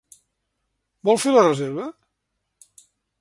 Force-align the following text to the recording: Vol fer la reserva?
Vol 1.09 1.21
fer 1.25 1.33
la 1.35 1.43
reserva? 1.47 1.85